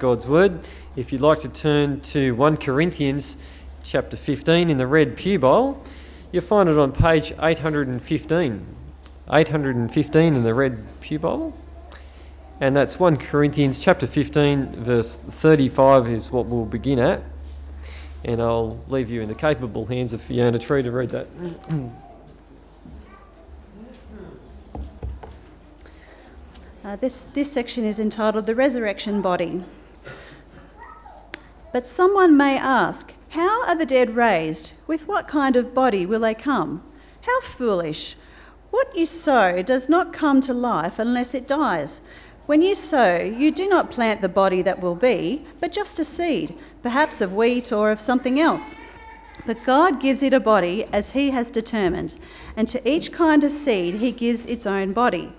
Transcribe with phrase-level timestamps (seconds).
[0.00, 0.66] God's Word.
[0.96, 3.36] If you'd like to turn to 1 Corinthians
[3.82, 5.84] chapter 15 in the Red Pew Bible,
[6.32, 8.66] you'll find it on page 815.
[9.30, 11.56] 815 in the Red Pew Bible.
[12.60, 17.22] And that's 1 Corinthians chapter 15, verse 35 is what we'll begin at.
[18.24, 21.26] And I'll leave you in the capable hands of Fiona Tree to read that.
[26.82, 29.62] Uh, this, this section is entitled The Resurrection Body.
[31.72, 34.72] But someone may ask, How are the dead raised?
[34.88, 36.82] With what kind of body will they come?
[37.20, 38.16] How foolish!
[38.72, 42.00] What you sow does not come to life unless it dies.
[42.46, 46.04] When you sow, you do not plant the body that will be, but just a
[46.04, 48.76] seed, perhaps of wheat or of something else.
[49.46, 52.16] But God gives it a body as He has determined,
[52.56, 55.32] and to each kind of seed He gives its own body.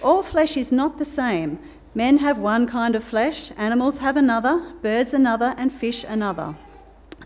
[0.00, 1.58] All flesh is not the same.
[1.94, 6.54] Men have one kind of flesh, animals have another, birds another, and fish another.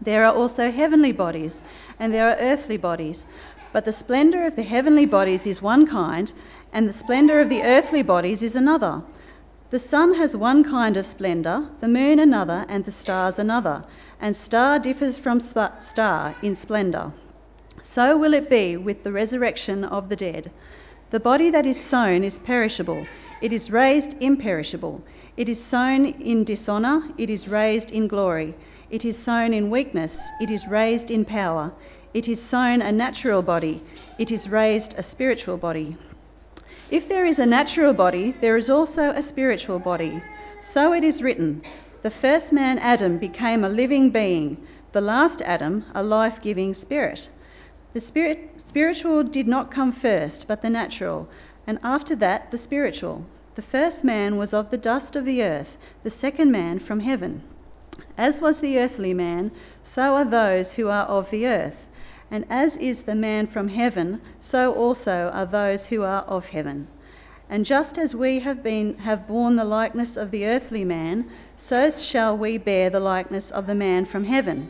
[0.02, 1.62] There are also heavenly bodies,
[2.00, 3.24] and there are earthly bodies.
[3.72, 6.32] But the splendour of the heavenly bodies is one kind,
[6.72, 9.02] and the splendour of the earthly bodies is another.
[9.70, 13.84] The sun has one kind of splendour, the moon another, and the stars another,
[14.20, 17.12] and star differs from star in splendour.
[17.82, 20.50] So will it be with the resurrection of the dead.
[21.10, 23.06] The body that is sown is perishable,
[23.40, 25.02] it is raised imperishable.
[25.36, 28.54] It is sown in dishonour, it is raised in glory.
[28.88, 31.72] It is sown in weakness, it is raised in power.
[32.14, 33.82] It is sown a natural body,
[34.16, 35.96] it is raised a spiritual body.
[36.88, 40.22] If there is a natural body, there is also a spiritual body.
[40.60, 41.62] So it is written
[42.02, 44.56] The first man, Adam, became a living being,
[44.92, 47.28] the last Adam, a life giving spirit.
[47.92, 51.28] The spirit, spiritual did not come first, but the natural,
[51.66, 53.24] and after that the spiritual.
[53.56, 57.42] The first man was of the dust of the earth, the second man from heaven.
[58.18, 59.50] As was the earthly man,
[59.82, 61.86] so are those who are of the earth.
[62.30, 66.86] And as is the man from heaven, so also are those who are of heaven.
[67.48, 71.26] And just as we have been have borne the likeness of the earthly man,
[71.56, 74.68] so shall we bear the likeness of the man from heaven.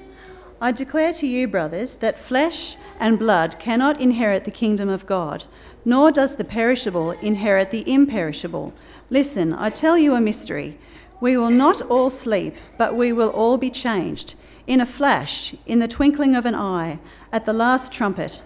[0.60, 5.44] I declare to you, brothers, that flesh and blood cannot inherit the kingdom of God,
[5.86, 8.72] nor does the perishable inherit the imperishable.
[9.08, 10.76] Listen, I tell you a mystery.
[11.20, 14.34] We will not all sleep, but we will all be changed
[14.66, 16.98] in a flash, in the twinkling of an eye,
[17.32, 18.42] at the last trumpet.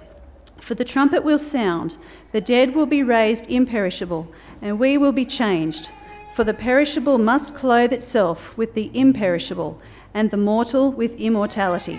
[0.59, 1.97] For the trumpet will sound,
[2.33, 4.29] the dead will be raised imperishable,
[4.61, 5.89] and we will be changed.
[6.35, 9.81] For the perishable must clothe itself with the imperishable,
[10.13, 11.99] and the mortal with immortality.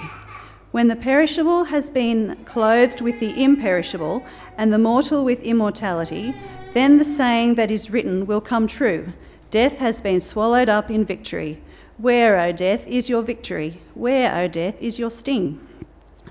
[0.72, 4.24] When the perishable has been clothed with the imperishable,
[4.58, 6.34] and the mortal with immortality,
[6.74, 9.12] then the saying that is written will come true
[9.50, 11.62] Death has been swallowed up in victory.
[11.98, 13.82] Where, O death, is your victory?
[13.94, 15.60] Where, O death, is your sting?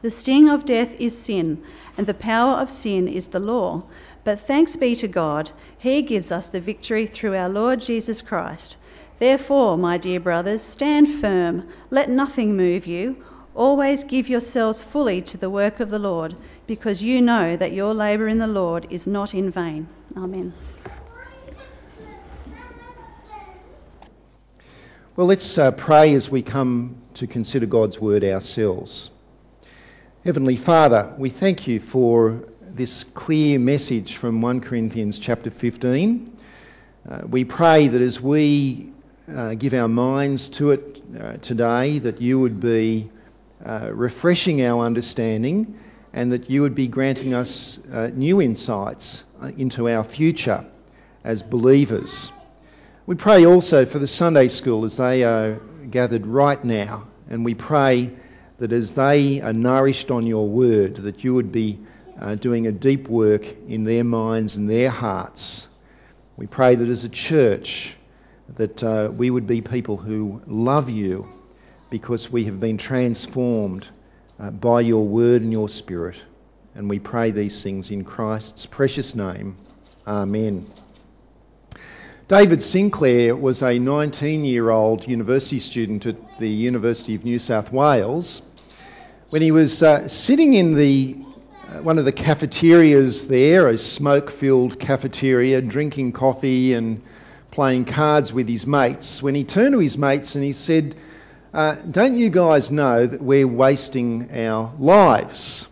[0.02, 1.62] The sting of death is sin,
[1.98, 3.82] and the power of sin is the law.
[4.24, 8.78] But thanks be to God, He gives us the victory through our Lord Jesus Christ.
[9.18, 13.16] Therefore, my dear brothers, stand firm, let nothing move you.
[13.54, 16.34] Always give yourselves fully to the work of the Lord,
[16.70, 19.88] because you know that your labour in the Lord is not in vain.
[20.16, 20.52] Amen.
[25.16, 29.10] Well, let's uh, pray as we come to consider God's word ourselves.
[30.24, 36.36] Heavenly Father, we thank you for this clear message from 1 Corinthians chapter 15.
[37.08, 38.92] Uh, we pray that as we
[39.28, 43.10] uh, give our minds to it uh, today, that you would be
[43.66, 45.76] uh, refreshing our understanding
[46.12, 49.24] and that you would be granting us uh, new insights
[49.56, 50.64] into our future
[51.24, 52.32] as believers.
[53.06, 55.60] We pray also for the Sunday school as they are
[55.90, 58.10] gathered right now, and we pray
[58.58, 61.78] that as they are nourished on your word, that you would be
[62.20, 65.66] uh, doing a deep work in their minds and their hearts.
[66.36, 67.96] We pray that as a church,
[68.56, 71.28] that uh, we would be people who love you
[71.88, 73.99] because we have been transformed uh,
[74.48, 76.16] by your word and your spirit.
[76.74, 79.56] And we pray these things in Christ's precious name.
[80.06, 80.66] Amen.
[82.26, 87.72] David Sinclair was a 19 year old university student at the University of New South
[87.72, 88.40] Wales.
[89.30, 91.16] When he was uh, sitting in the,
[91.68, 97.02] uh, one of the cafeterias there, a smoke filled cafeteria, drinking coffee and
[97.50, 100.94] playing cards with his mates, when he turned to his mates and he said,
[101.52, 105.66] uh, Don't you guys know that we're wasting our lives?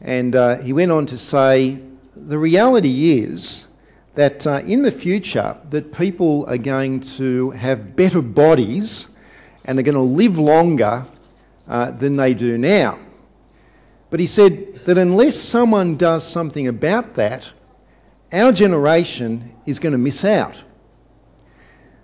[0.00, 1.80] And uh, he went on to say,
[2.16, 3.66] The reality is,
[4.14, 9.06] that uh, in the future that people are going to have better bodies
[9.64, 11.06] and are going to live longer
[11.68, 12.98] uh, than they do now.
[14.10, 17.50] But he said that unless someone does something about that,
[18.32, 20.62] our generation is going to miss out.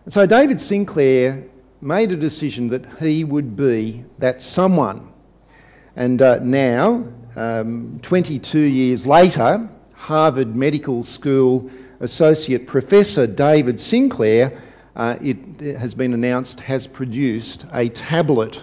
[0.04, 1.44] And so David Sinclair
[1.80, 5.12] made a decision that he would be that someone.
[5.94, 7.04] And uh, now,
[7.36, 11.70] um, 22 years later, Harvard Medical School
[12.00, 14.60] Associate Professor David Sinclair,
[14.94, 18.62] uh, it, has been announced, has produced a tablet.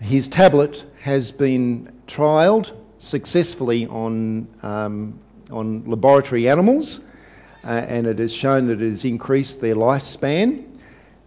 [0.00, 5.18] His tablet has been trialled successfully on, um,
[5.50, 7.00] on laboratory animals,
[7.64, 10.64] uh, and it has shown that it has increased their lifespan.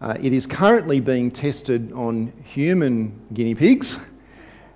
[0.01, 3.99] Uh, it is currently being tested on human guinea pigs,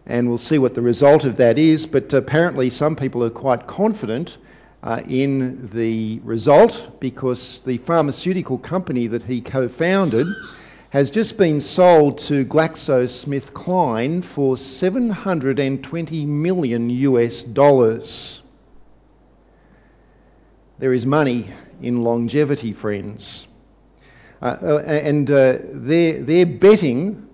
[0.06, 1.86] and we'll see what the result of that is.
[1.86, 4.38] But apparently, some people are quite confident
[4.84, 10.28] uh, in the result because the pharmaceutical company that he co founded
[10.90, 18.42] has just been sold to GlaxoSmithKline for 720 million US dollars.
[20.80, 21.48] There is money
[21.82, 23.48] in longevity, friends.
[24.44, 27.30] Uh, uh, and uh, they're, they're betting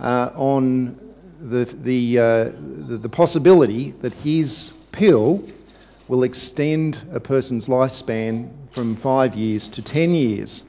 [0.00, 0.98] on
[1.38, 5.46] the, the, the, the possibility that his pill
[6.08, 10.64] will extend a person's lifespan from five years to 10 years.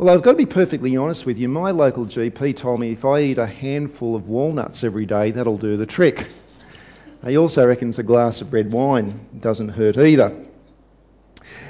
[0.00, 3.04] Although I've got to be perfectly honest with you, my local GP told me if
[3.04, 6.30] I eat a handful of walnuts every day, that'll do the trick.
[7.26, 10.45] He also reckons a glass of red wine doesn't hurt either.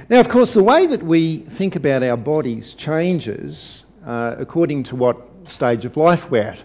[0.08, 4.94] Now, of course, the way that we think about our bodies changes uh, according to
[4.94, 6.62] what stage of life we're at.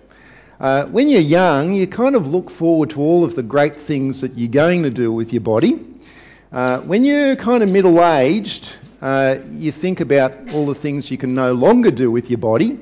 [0.60, 4.22] Uh, when you're young, you kind of look forward to all of the great things
[4.22, 5.84] that you're going to do with your body.
[6.52, 11.18] Uh, when you're kind of middle aged, uh, you think about all the things you
[11.18, 12.80] can no longer do with your body.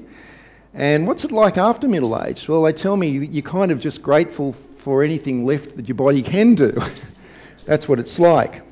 [0.74, 2.50] And what's it like after middle age?
[2.50, 6.22] Well, they tell me you're kind of just grateful for anything left that your body
[6.22, 6.78] can do.
[7.66, 8.64] That's what it's like.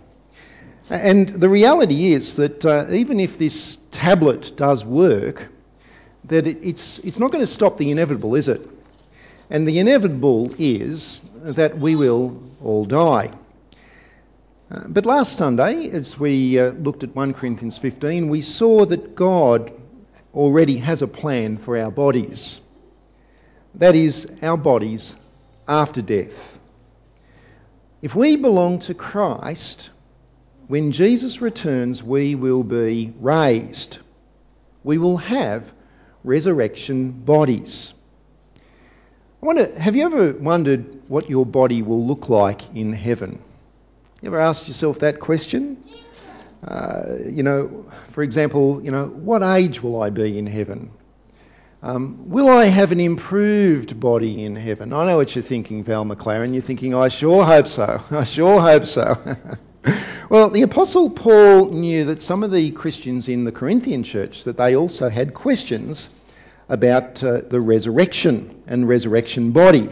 [0.89, 5.50] And the reality is that uh, even if this tablet does work,
[6.25, 8.62] that it, it's, it's not going to stop the inevitable, is it?
[9.50, 13.31] And the inevitable is that we will all die.
[14.69, 19.16] Uh, but last Sunday, as we uh, looked at 1 Corinthians 15, we saw that
[19.16, 19.72] God
[20.33, 22.60] already has a plan for our bodies.
[23.75, 25.16] That is, our bodies
[25.68, 26.60] after death.
[28.01, 29.90] If we belong to Christ,
[30.68, 34.00] when Jesus returns, we will be raised.
[34.84, 35.72] We will have
[36.24, 37.94] resurrection bodies.
[39.42, 43.42] I wonder, have you ever wondered what your body will look like in heaven?
[44.22, 45.84] You ever asked yourself that question?
[46.68, 50.92] Uh, you know, for example, you know, what age will I be in heaven?
[51.84, 54.92] Um, will I have an improved body in heaven?
[54.92, 56.52] I know what you're thinking, Val McLaren.
[56.52, 58.04] You're thinking, I sure hope so.
[58.12, 59.16] I sure hope so.
[60.29, 64.57] well, the Apostle Paul knew that some of the Christians in the Corinthian church that
[64.57, 66.09] they also had questions
[66.68, 69.89] about uh, the resurrection and resurrection body.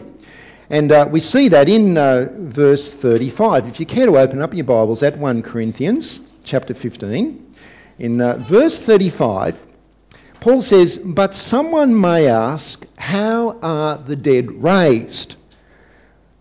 [0.68, 3.66] And uh, we see that in uh, verse 35.
[3.66, 7.54] If you care to open up your Bibles at 1 Corinthians chapter 15,
[7.98, 9.64] in uh, verse 35,
[10.40, 15.36] Paul says, But someone may ask, How are the dead raised?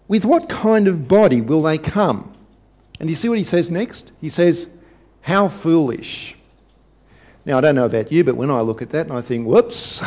[0.10, 2.35] With what kind of body will they come?
[3.00, 4.12] And you see what he says next?
[4.22, 4.68] He says,
[5.22, 6.36] How foolish.
[7.46, 9.46] Now, I don't know about you, but when I look at that and I think,
[9.46, 10.02] whoops,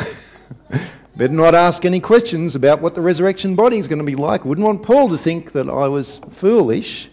[1.15, 4.43] better not ask any questions about what the resurrection body is going to be like.
[4.43, 7.09] Wouldn't want Paul to think that I was foolish.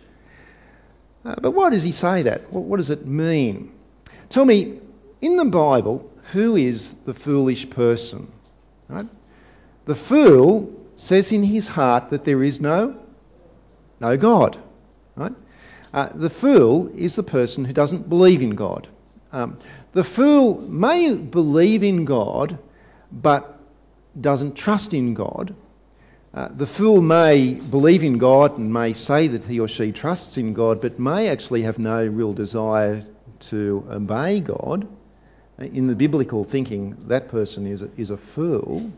[1.24, 2.52] Uh, but why does he say that?
[2.52, 3.72] What, what does it mean?
[4.28, 4.80] Tell me,
[5.20, 8.30] in the Bible, who is the foolish person?
[8.88, 9.06] Right?
[9.84, 12.96] The fool says in his heart that there is no,
[14.00, 14.60] no God.
[15.96, 18.86] Uh, the fool is the person who doesn't believe in God.
[19.32, 19.58] Um,
[19.94, 22.58] the fool may believe in God,
[23.10, 23.58] but
[24.20, 25.54] doesn't trust in God.
[26.34, 30.36] Uh, the fool may believe in God and may say that he or she trusts
[30.36, 33.06] in God, but may actually have no real desire
[33.48, 34.86] to obey God.
[35.58, 38.90] Uh, in the biblical thinking, that person is a, is a fool.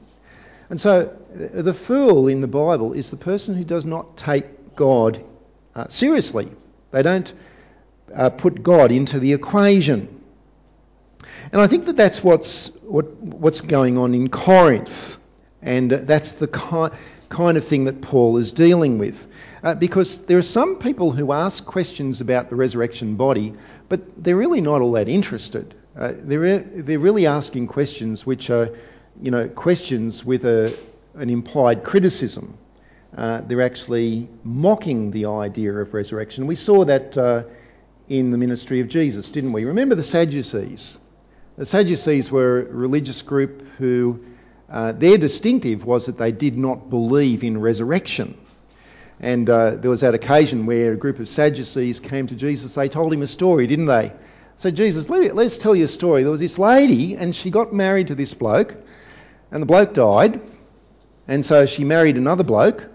[0.69, 5.25] And so the fool in the Bible is the person who does not take God
[5.77, 6.51] uh, seriously.
[6.91, 7.33] They don't
[8.15, 10.15] uh, put God into the equation.
[11.53, 15.17] And I think that that's what's, what, what's going on in Corinth.
[15.63, 16.93] And that's the kind,
[17.29, 19.27] kind of thing that Paul is dealing with.
[19.63, 23.55] Uh, because there are some people who ask questions about the resurrection body,
[23.89, 25.75] but they're really not all that interested.
[25.97, 28.71] Uh, they're, they're really asking questions which are,
[29.21, 30.79] you know, questions with a,
[31.15, 32.57] an implied criticism.
[33.17, 36.47] Uh, they're actually mocking the idea of resurrection.
[36.47, 37.45] We saw that uh,
[38.09, 39.65] in the ministry of Jesus, didn't we?
[39.65, 40.99] Remember the Sadducees?
[41.57, 44.25] The Sadducees were a religious group who
[44.71, 48.39] uh, their distinctive was that they did not believe in resurrection.
[49.21, 52.75] And uh, there was that occasion where a group of Sadducees came to Jesus.
[52.75, 54.13] They told him a story, didn't they?
[54.59, 56.23] So, Jesus, let, us tell you a story.
[56.23, 58.75] There was this lady, and she got married to this bloke,
[59.51, 60.41] and the bloke died.
[61.27, 62.89] And so she married another bloke,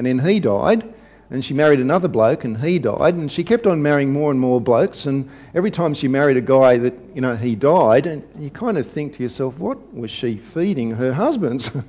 [0.00, 0.94] and then he died
[1.28, 4.40] and she married another bloke and he died and she kept on marrying more and
[4.40, 8.26] more blokes and every time she married a guy that you know he died and
[8.38, 11.70] you kind of think to yourself what was she feeding her husbands?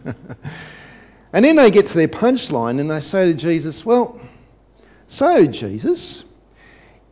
[1.34, 4.20] And then they get to their punchline and they say to jesus well
[5.08, 6.26] so jesus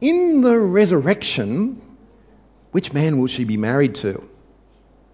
[0.01, 1.82] in the resurrection
[2.72, 4.27] which man will she be married to?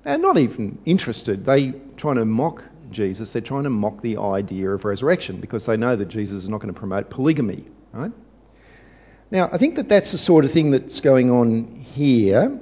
[0.04, 1.46] And not even interested.
[1.46, 5.78] They trying to mock Jesus, they're trying to mock the idea of resurrection because they
[5.78, 8.12] know that Jesus is not going to promote polygamy, right?
[9.32, 12.60] Now, I think that that's the sort of thing that's going on here.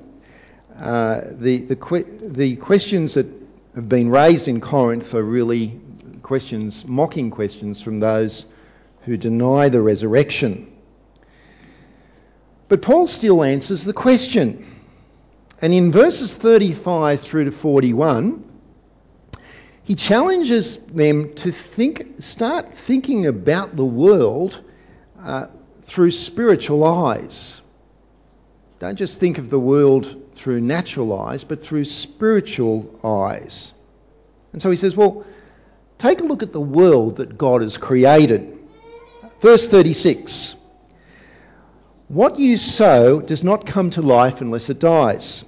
[0.75, 3.27] Uh, the, the, the questions that
[3.75, 5.80] have been raised in Corinth are really
[6.24, 8.46] questions, mocking questions from those
[9.01, 10.72] who deny the resurrection.
[12.70, 14.65] But Paul still answers the question.
[15.62, 18.53] And in verses 35 through to 41,
[19.84, 24.62] he challenges them to think, start thinking about the world
[25.22, 25.48] uh,
[25.82, 27.62] through spiritual eyes.
[28.80, 33.74] Don't just think of the world through natural eyes, but through spiritual eyes.
[34.54, 35.25] And so he says, well,
[35.98, 38.60] take a look at the world that God has created.
[39.42, 40.56] Verse 36
[42.08, 45.44] What you sow does not come to life unless it dies.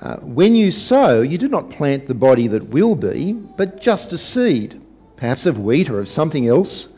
[0.00, 4.14] Uh, when you sow, you do not plant the body that will be, but just
[4.14, 4.80] a seed,
[5.16, 6.88] perhaps of wheat or of something else.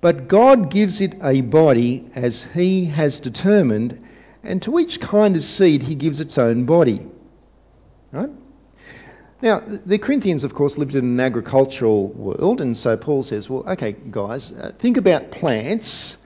[0.00, 4.02] But God gives it a body as He has determined,
[4.42, 7.06] and to each kind of seed He gives its own body.
[8.10, 8.30] Right?
[9.42, 13.64] Now, the Corinthians, of course, lived in an agricultural world, and so Paul says, well,
[13.68, 16.16] okay, guys, uh, think about plants.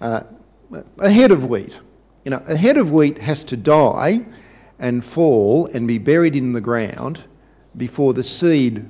[0.00, 0.22] Uh,
[0.98, 1.78] a head of wheat.
[2.24, 4.24] You know, a head of wheat has to die
[4.78, 7.20] and fall and be buried in the ground
[7.76, 8.86] before the seed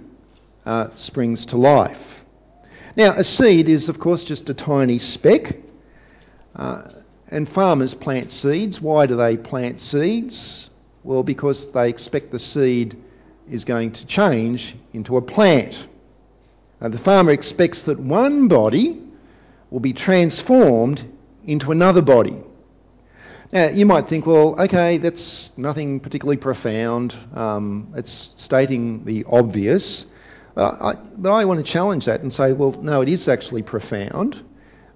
[0.66, 2.24] uh, springs to life.
[2.96, 5.56] Now, a seed is, of course, just a tiny speck.
[6.54, 6.82] Uh,
[7.30, 8.80] and farmers plant seeds.
[8.80, 10.70] Why do they plant seeds?
[11.04, 12.96] Well, because they expect the seed
[13.50, 15.86] is going to change into a plant.
[16.80, 19.00] Uh, the farmer expects that one body
[19.70, 21.04] will be transformed
[21.44, 22.42] into another body.
[23.50, 27.14] Now, you might think, well, okay, that's nothing particularly profound.
[27.34, 30.04] Um, it's stating the obvious.
[30.54, 33.62] But I, but I want to challenge that and say, well, no, it is actually
[33.62, 34.42] profound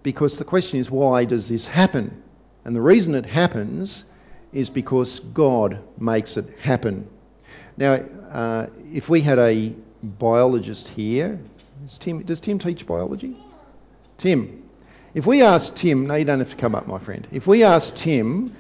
[0.03, 2.23] because the question is, why does this happen?
[2.65, 4.05] And the reason it happens
[4.53, 7.09] is because God makes it happen.
[7.79, 11.41] Now, uh, if we had a biologist here,
[12.01, 13.37] Tim, does Tim teach biology?
[14.19, 14.62] Tim,
[15.15, 17.27] if we ask Tim, no, you don't have to come up, my friend.
[17.31, 18.55] If we ask Tim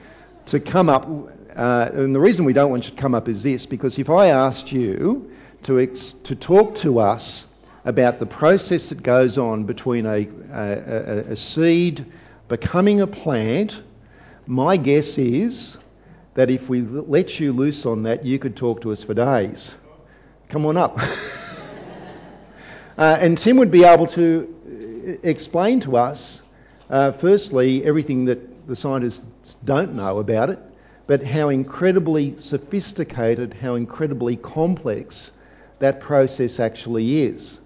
[0.46, 1.08] to come up,
[1.56, 4.10] uh, and the reason we don't want you to come up is this because if
[4.10, 5.32] I asked you
[5.62, 7.46] to, ex- to talk to us
[7.86, 12.04] about the process that goes on between a, a, a seed
[12.48, 13.82] becoming a plant,
[14.46, 15.78] my guess is
[16.34, 19.74] that if we let you loose on that, you could talk to us for days.
[20.50, 20.98] Come on up.
[22.98, 26.41] uh, and Tim would be able to uh, explain to us
[26.92, 30.58] uh, firstly, everything that the scientists don't know about it,
[31.06, 35.32] but how incredibly sophisticated, how incredibly complex
[35.78, 37.58] that process actually is.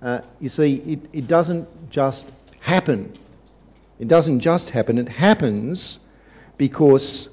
[0.00, 2.26] Uh, you see, it, it doesn't just
[2.60, 3.16] happen.
[4.00, 5.98] It doesn't just happen, it happens
[6.56, 7.28] because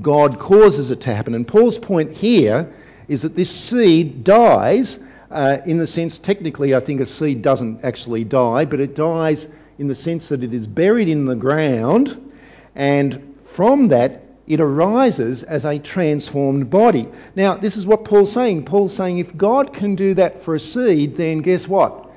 [0.00, 1.34] God causes it to happen.
[1.36, 2.74] And Paul's point here
[3.06, 4.98] is that this seed dies
[5.30, 9.46] uh, in the sense, technically, I think a seed doesn't actually die, but it dies
[9.82, 12.32] in the sense that it is buried in the ground,
[12.76, 17.08] and from that it arises as a transformed body.
[17.34, 18.64] Now, this is what Paul's saying.
[18.64, 22.08] Paul's saying if God can do that for a seed, then guess what?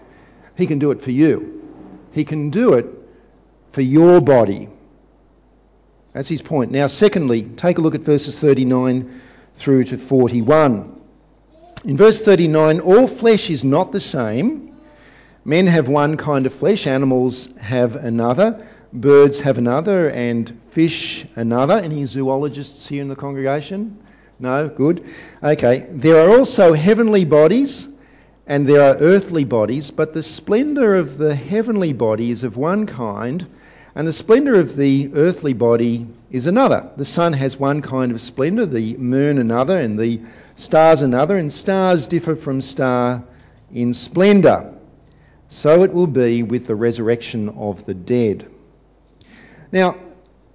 [0.55, 1.59] He can do it for you.
[2.11, 2.85] He can do it
[3.71, 4.69] for your body.
[6.13, 6.69] That's his point.
[6.69, 9.21] Now, secondly, take a look at verses 39
[9.55, 11.01] through to 41.
[11.85, 14.64] In verse 39, all flesh is not the same
[15.47, 21.75] Men have one kind of flesh, animals have another, birds have another, and fish another.
[21.75, 23.99] Any zoologists here in the congregation?
[24.39, 24.67] No?
[24.67, 25.05] Good.
[25.43, 25.85] Okay.
[25.91, 27.87] There are also heavenly bodies
[28.47, 32.85] and there are earthly bodies, but the splendour of the heavenly body is of one
[32.85, 33.45] kind,
[33.95, 36.89] and the splendour of the earthly body is another.
[36.97, 40.21] The sun has one kind of splendour, the moon another, and the
[40.55, 43.23] stars another, and stars differ from star
[43.73, 44.74] in splendour.
[45.49, 48.49] So it will be with the resurrection of the dead.
[49.71, 49.97] Now,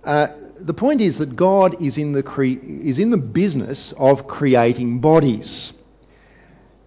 [0.04, 0.28] uh,
[0.59, 5.00] the point is that God is in the, cre- is in the business of creating
[5.00, 5.73] bodies.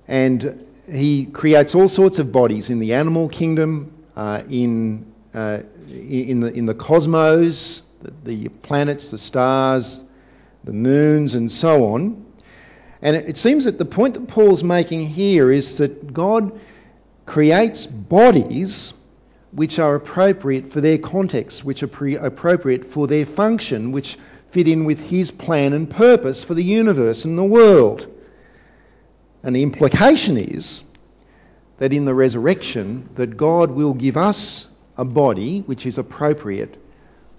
[0.07, 6.41] And he creates all sorts of bodies in the animal kingdom, uh, in, uh, in,
[6.41, 10.03] the, in the cosmos, the, the, planets, the stars,
[10.63, 12.25] the moons, and so on.
[13.01, 16.59] And it, it seems that the point that Paul's making here is that God
[17.25, 18.93] creates bodies
[19.51, 24.17] which are appropriate for their context, which are appropriate for their function, which
[24.51, 28.07] fit in with his plan and purpose for the universe and the world.
[29.43, 30.83] And the implication is
[31.77, 36.77] that in the resurrection that God will give us a body which is appropriate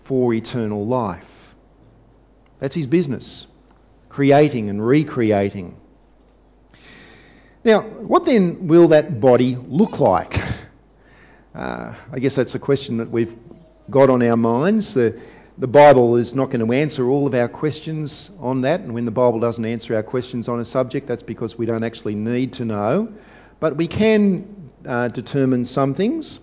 [0.05, 1.55] for eternal life.
[2.59, 3.47] That's his business,
[4.09, 5.77] creating and recreating.
[7.65, 10.39] Now, what then will that body look like?
[11.55, 13.35] Uh, I guess that's a question that we've
[13.89, 14.93] got on our minds.
[14.93, 15.19] The,
[15.57, 19.07] the Bible is not going to answer all of our questions on that, and when
[19.07, 22.55] the Bible doesn't answer our questions on a subject, that's because we don't actually need
[22.55, 23.15] to know.
[23.61, 26.39] But we can uh, determine some things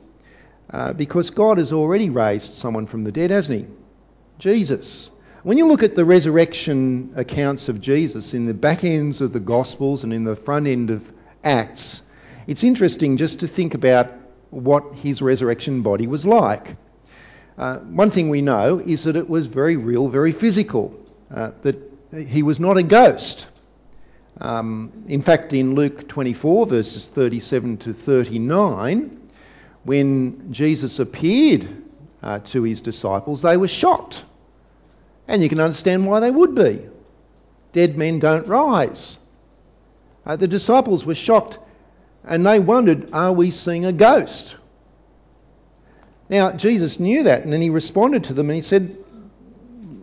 [0.71, 3.67] uh, because God has already raised someone from the dead, hasn't he?
[4.39, 5.11] Jesus.
[5.43, 9.39] When you look at the resurrection accounts of Jesus in the back ends of the
[9.39, 11.11] Gospels and in the front end of
[11.43, 12.03] Acts,
[12.45, 14.13] it's interesting just to think about
[14.51, 16.75] what his resurrection body was like.
[17.57, 20.95] Uh, one thing we know is that it was very real, very physical,
[21.33, 21.75] uh, that
[22.13, 23.47] he was not a ghost.
[24.39, 29.19] Um, in fact, in Luke 24, verses 37 to 39,
[29.85, 31.67] when Jesus appeared
[32.21, 34.23] uh, to his disciples, they were shocked.
[35.27, 36.81] And you can understand why they would be.
[37.73, 39.17] Dead men don't rise.
[40.25, 41.57] Uh, the disciples were shocked
[42.23, 44.55] and they wondered, Are we seeing a ghost?
[46.29, 48.97] Now, Jesus knew that, and then he responded to them and he said,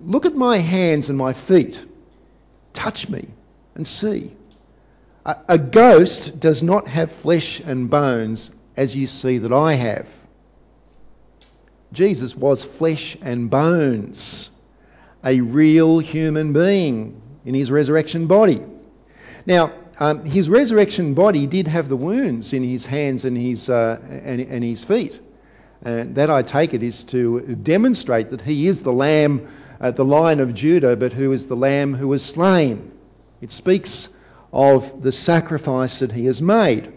[0.04, 1.84] Look at my hands and my feet.
[2.72, 3.28] Touch me
[3.74, 4.32] and see.
[5.24, 10.08] A, a ghost does not have flesh and bones as you see that I have.
[11.92, 14.50] Jesus was flesh and bones,
[15.24, 18.60] a real human being in his resurrection body.
[19.46, 23.98] Now, um, his resurrection body did have the wounds in his hands and his, uh,
[24.08, 25.20] and, and his feet.
[25.82, 29.48] And that, I take it, is to demonstrate that he is the Lamb,
[29.80, 32.92] uh, the Lion of Judah, but who is the Lamb who was slain.
[33.40, 34.08] It speaks
[34.52, 36.92] of the sacrifice that he has made.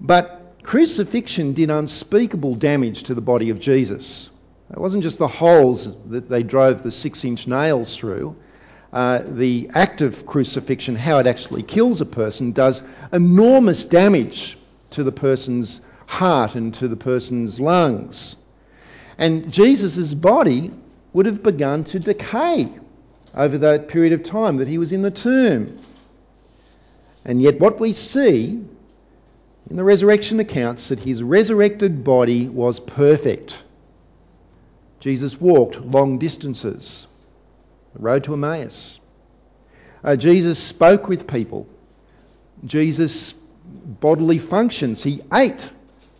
[0.00, 4.30] But crucifixion did unspeakable damage to the body of Jesus.
[4.70, 8.36] It wasn't just the holes that they drove the six inch nails through.
[8.92, 14.58] Uh, the act of crucifixion, how it actually kills a person, does enormous damage
[14.90, 18.36] to the person's heart and to the person's lungs.
[19.18, 20.72] And Jesus' body
[21.12, 22.72] would have begun to decay
[23.34, 25.78] over that period of time that he was in the tomb.
[27.24, 28.64] And yet, what we see
[29.68, 33.62] in the resurrection accounts that his resurrected body was perfect.
[35.06, 37.06] Jesus walked long distances,
[37.94, 38.98] the road to Emmaus.
[40.02, 41.68] Uh, Jesus spoke with people.
[42.64, 43.32] Jesus'
[44.00, 45.04] bodily functions.
[45.04, 45.70] He ate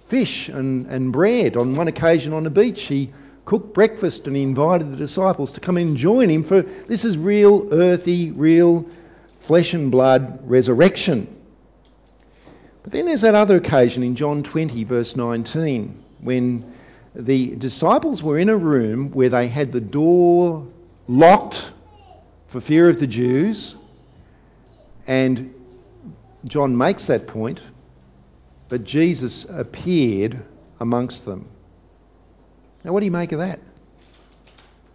[0.06, 1.56] fish and, and bread.
[1.56, 3.12] On one occasion on the beach, he
[3.44, 7.18] cooked breakfast and he invited the disciples to come and join him for this is
[7.18, 8.86] real, earthy, real
[9.40, 11.26] flesh and blood resurrection.
[12.84, 16.75] But then there's that other occasion in John 20, verse 19, when
[17.16, 20.66] the disciples were in a room where they had the door
[21.08, 21.72] locked
[22.48, 23.74] for fear of the Jews,
[25.06, 25.52] and
[26.44, 27.60] John makes that point
[28.68, 30.44] but Jesus appeared
[30.80, 31.46] amongst them.
[32.84, 33.60] Now, what do you make of that?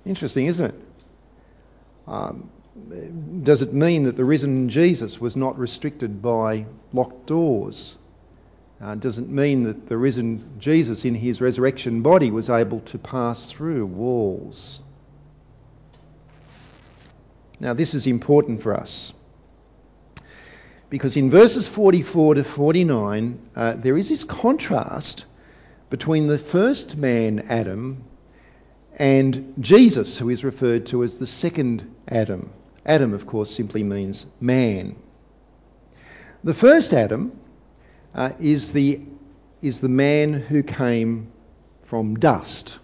[0.06, 0.76] Interesting, isn't it?
[2.08, 2.50] Um,
[3.44, 7.96] does it mean that the risen Jesus was not restricted by locked doors?
[8.82, 13.52] Uh, doesn't mean that the risen Jesus in his resurrection body was able to pass
[13.52, 14.80] through walls?
[17.60, 19.14] Now, this is important for us.
[20.90, 25.26] because in verses 44 to 49, uh, there is this contrast
[25.90, 28.04] between the first man, Adam,
[28.98, 32.52] and Jesus, who is referred to as the second Adam.
[32.86, 34.96] Adam, of course, simply means man.
[36.44, 37.32] The first Adam
[38.14, 39.02] uh, is, the,
[39.62, 41.32] is the man who came
[41.84, 42.80] from dust.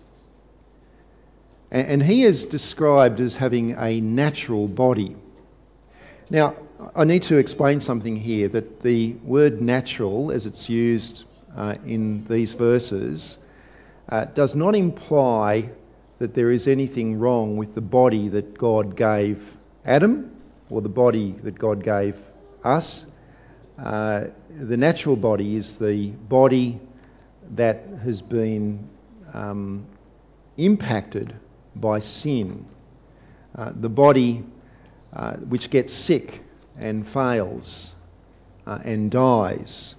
[1.70, 5.18] And, he is described as having a natural body.
[6.30, 6.56] Now,
[6.96, 12.24] I need to explain something here that the word natural, as it's used uh, in
[12.26, 13.38] these verses,
[14.10, 15.70] uh, does not imply
[16.20, 20.32] that there is anything wrong with the body that God gave Adam
[20.70, 22.18] or the body that God gave
[22.63, 23.06] us.
[23.78, 26.80] Uh, the natural body is the body
[27.56, 28.90] that has been
[29.34, 29.86] um,
[30.58, 31.36] impacted
[31.76, 32.66] by sin.
[33.56, 34.44] Uh, the body
[35.13, 36.44] uh, which gets sick
[36.78, 37.94] and fails
[38.66, 39.96] uh, and dies.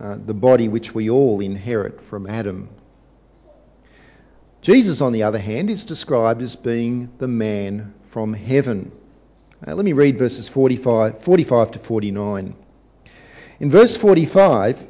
[0.00, 2.68] Uh, the body which we all inherit from Adam.
[4.60, 8.92] Jesus, on the other hand, is described as being the man from heaven.
[9.66, 12.54] Uh, let me read verses 45, 45 to 49.
[13.58, 14.86] In verse 45,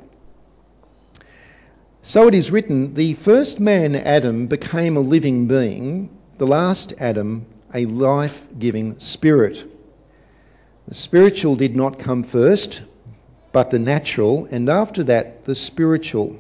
[2.03, 7.47] so it is written, the first man, Adam, became a living being, the last Adam,
[7.73, 9.65] a life giving spirit.
[10.87, 12.83] The spiritual did not come first,
[13.53, 16.39] but the natural, and after that, the spiritual.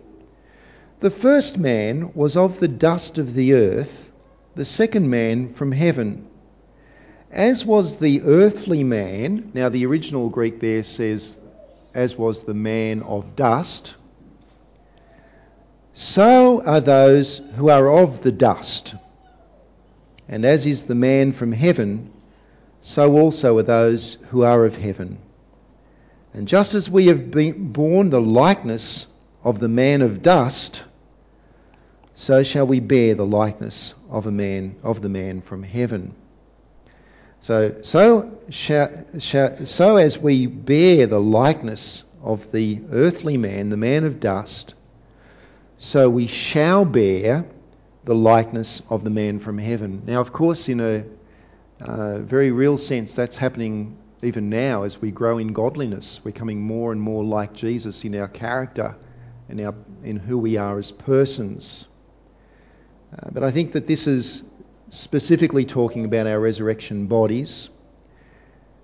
[1.00, 4.10] The first man was of the dust of the earth,
[4.54, 6.27] the second man from heaven.
[7.30, 11.36] As was the earthly man, now the original Greek there says,
[11.94, 13.94] as was the man of dust,
[15.92, 18.94] so are those who are of the dust.
[20.28, 22.10] And as is the man from heaven,
[22.80, 25.18] so also are those who are of heaven.
[26.32, 29.06] And just as we have been borne the likeness
[29.42, 30.84] of the man of dust,
[32.14, 36.14] so shall we bear the likeness of a man of the man from heaven.
[37.40, 43.76] So, so, shall, shall, so as we bear the likeness of the earthly man, the
[43.76, 44.74] man of dust,
[45.76, 47.46] so we shall bear
[48.04, 50.02] the likeness of the man from heaven.
[50.06, 51.04] Now, of course, in a
[51.80, 56.20] uh, very real sense, that's happening even now as we grow in godliness.
[56.24, 58.96] We're coming more and more like Jesus in our character
[59.48, 61.86] and our, in who we are as persons.
[63.12, 64.42] Uh, but I think that this is
[64.90, 67.68] specifically talking about our resurrection bodies.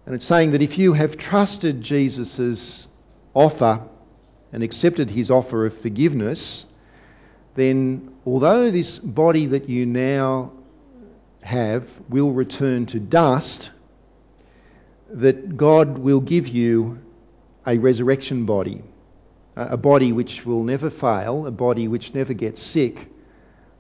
[0.07, 2.87] And it's saying that if you have trusted Jesus'
[3.33, 3.83] offer
[4.53, 6.67] and accepted his offer of forgiveness,
[7.55, 10.53] then although this body that you now
[11.43, 13.71] have will return to dust,
[15.11, 17.01] that God will give you
[17.67, 18.83] a resurrection body,
[19.57, 23.09] a body which will never fail, a body which never gets sick,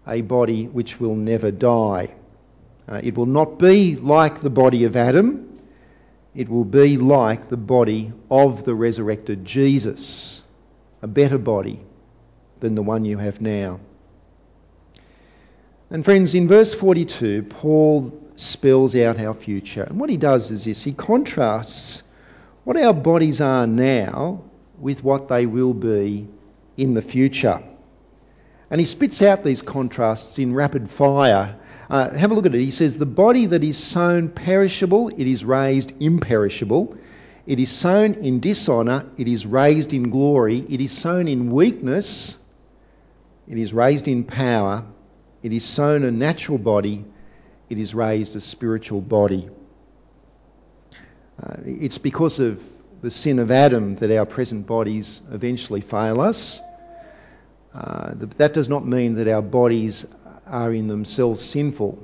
[0.07, 2.15] a body which will never die.
[2.87, 5.61] Uh, it will not be like the body of Adam,
[6.35, 10.43] it will be like the body of the resurrected Jesus,
[11.01, 11.81] a better body
[12.61, 13.81] than the one you have now.
[15.91, 19.85] And friends, in verse 42, Paul spells out our future.
[19.85, 22.03] And what he does is this he contrasts
[22.65, 24.43] what our bodies are now
[24.79, 26.27] with what they will be
[26.77, 27.63] in the future.
[28.71, 31.57] And he spits out these contrasts in rapid fire.
[31.91, 32.61] Uh, have a look at it.
[32.61, 36.97] He says, The body that is sown perishable, it is raised imperishable.
[37.47, 40.59] It is sown in dishonour, it is raised in glory.
[40.59, 42.39] It is sown in weakness,
[43.47, 44.85] it is raised in power.
[45.43, 47.05] It is sown a natural body,
[47.69, 49.51] it is raised a spiritual body.
[51.43, 52.63] Uh, it's because of
[53.03, 56.63] the sin of Adam that our present bodies eventually fail us.
[57.75, 60.07] Uh, that does not mean that our bodies
[60.47, 61.99] are in themselves sinful.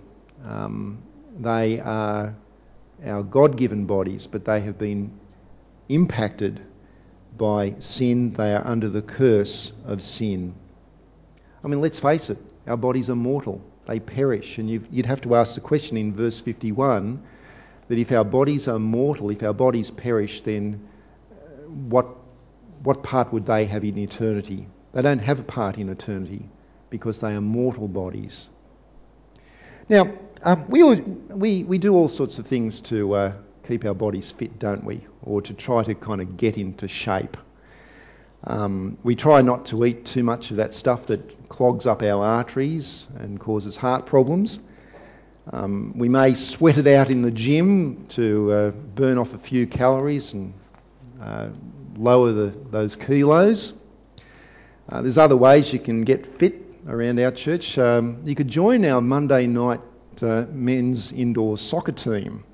[0.44, 1.02] Um,
[1.38, 2.35] they are
[3.06, 5.12] our God given bodies, but they have been
[5.88, 6.61] impacted
[7.38, 8.33] by sin.
[8.33, 10.54] They are under the curse of sin.
[11.62, 14.59] I mean, let's face it, our bodies are mortal, they perish.
[14.59, 17.22] And you'd have to ask the question in verse 51
[17.88, 20.88] that if our bodies are mortal, if our bodies perish, then
[21.30, 21.35] uh,
[21.68, 22.06] what,
[22.83, 24.66] what part would they have in eternity?
[24.92, 26.48] They don't have a part in eternity
[26.90, 28.48] because they are mortal bodies.
[29.88, 33.33] Now, um, we, all, we, we do all sorts of things to uh,
[33.66, 35.07] keep our bodies fit, don't we?
[35.22, 37.37] Or to try to kind of get into shape.
[38.42, 42.24] Um, we try not to eat too much of that stuff that clogs up our
[42.24, 44.59] arteries and causes heart problems.
[45.53, 49.66] Um, we may sweat it out in the gym to uh, burn off a few
[49.66, 50.55] calories and
[51.20, 51.48] uh,
[51.96, 53.72] lower the, those kilos.
[54.90, 56.57] Uh, there's other ways you can get fit
[56.88, 57.79] around our church.
[57.79, 59.81] Um, you could join our Monday night
[60.20, 62.44] uh, men's indoor soccer team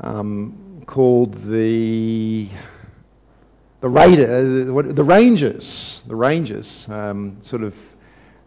[0.00, 2.48] um, called the
[3.80, 7.80] the Raider, uh, the Rangers, the Rangers, um, sort of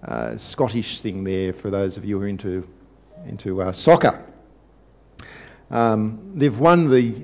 [0.04, 2.68] uh, Scottish thing there for those of you who are into
[3.26, 4.24] into uh, soccer.
[5.72, 7.16] Um, they've won the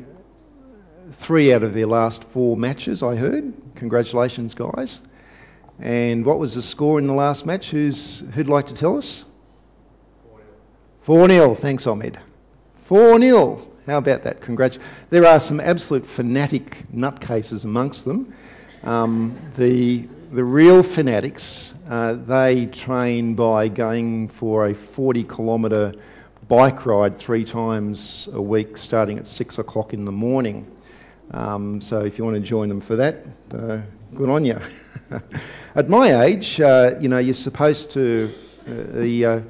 [1.12, 3.04] three out of their last four matches.
[3.04, 3.54] I heard.
[3.76, 5.02] Congratulations, guys!
[5.80, 7.70] And what was the score in the last match?
[7.70, 9.24] Who's who'd like to tell us?
[11.02, 12.20] Four 0 Thanks, Ahmed.
[12.84, 14.42] Four 0 how about that?
[14.42, 14.80] Congrats.
[15.12, 18.34] There are some absolute fanatic nutcases amongst them.
[18.84, 25.94] Um, the the real fanatics, uh, they train by going for a 40 kilometre
[26.50, 30.70] bike ride three times a week, starting at six o'clock in the morning.
[31.32, 34.60] Um, so if you want to join them for that, uh, good on you.
[35.76, 38.34] at my age, uh, you know, you're supposed to.
[38.68, 39.42] Uh, the uh,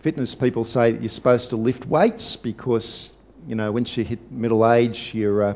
[0.00, 3.10] fitness people say that you're supposed to lift weights because
[3.46, 5.54] you know, once you hit middle age, your uh,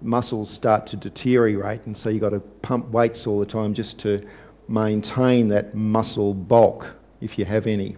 [0.00, 4.00] muscles start to deteriorate, and so you've got to pump weights all the time just
[4.00, 4.26] to
[4.68, 7.96] maintain that muscle bulk, if you have any.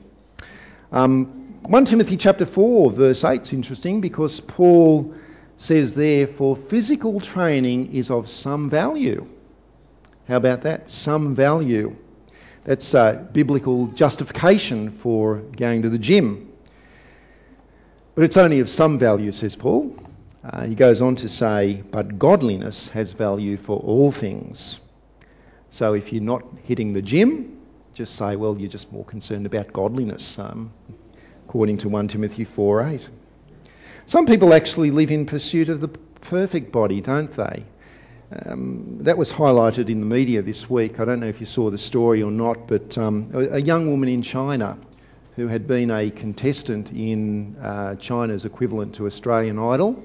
[0.92, 1.26] Um,
[1.62, 5.14] 1 Timothy chapter 4, verse 8 is interesting because Paul
[5.56, 9.28] says there, For physical training is of some value.
[10.30, 10.88] How about that?
[10.88, 11.96] Some value.
[12.62, 16.52] That's uh, biblical justification for going to the gym.
[18.14, 19.92] But it's only of some value, says Paul.
[20.44, 24.78] Uh, he goes on to say, but godliness has value for all things.
[25.70, 27.58] So if you're not hitting the gym,
[27.94, 30.72] just say, well, you're just more concerned about godliness, um,
[31.48, 33.08] according to 1 Timothy 4.8.
[34.06, 37.64] Some people actually live in pursuit of the perfect body, don't they?
[38.32, 41.00] Um, that was highlighted in the media this week.
[41.00, 44.08] I don't know if you saw the story or not, but um, a, young woman
[44.08, 44.78] in China
[45.34, 50.04] who had been a contestant in uh, China's equivalent to Australian Idol.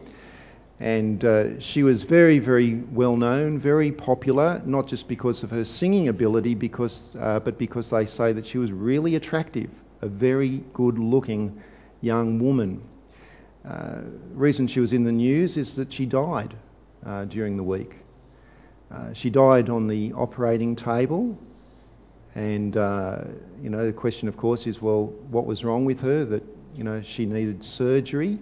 [0.79, 5.63] And uh, she was very, very well known, very popular, not just because of her
[5.63, 9.69] singing ability, because, uh, but because they say that she was really attractive,
[10.01, 11.61] a very good looking
[12.01, 12.81] young woman.
[13.63, 14.01] Uh,
[14.33, 16.55] reason she was in the news is that she died
[17.05, 17.95] uh, during the week.
[18.91, 21.37] Uh, she died on the operating table
[22.35, 23.23] and, uh,
[23.63, 26.43] you know, the question, of course, is well, what was wrong with her that,
[26.75, 28.37] you know, she needed surgery?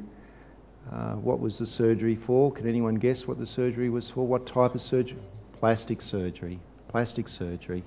[0.91, 2.51] Uh, what was the surgery for?
[2.51, 4.25] Can anyone guess what the surgery was for?
[4.25, 5.19] What type of surgery?
[5.59, 6.59] Plastic surgery.
[6.87, 7.83] Plastic surgery.